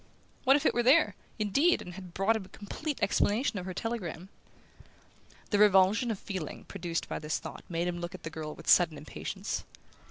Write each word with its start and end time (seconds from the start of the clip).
What 0.45 0.55
if 0.55 0.65
it 0.65 0.73
were 0.73 0.81
there, 0.81 1.13
indeed, 1.37 1.79
and 1.79 1.93
had 1.93 2.15
brought 2.15 2.35
him 2.35 2.43
a 2.45 2.49
complete 2.49 2.97
explanation 3.03 3.59
of 3.59 3.67
her 3.67 3.73
telegram? 3.75 4.29
The 5.51 5.59
revulsion 5.59 6.09
of 6.09 6.17
feeling 6.17 6.63
produced 6.63 7.07
by 7.07 7.19
this 7.19 7.37
thought 7.37 7.63
made 7.69 7.87
him 7.87 7.99
look 7.99 8.15
at 8.15 8.23
the 8.23 8.31
girl 8.31 8.55
with 8.55 8.67
sudden 8.67 8.97
impatience. 8.97 9.63